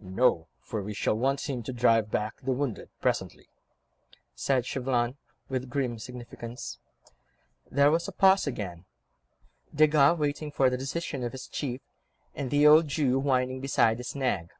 [0.00, 3.48] "No, for we shall want him to drive back the wounded presently,"
[4.34, 5.16] said Chauvelin,
[5.48, 6.80] with grim significance.
[7.70, 11.82] There was a pause again—Desgas, waiting for the decision of his chief,
[12.34, 14.50] and the old Jew whining beside his nag.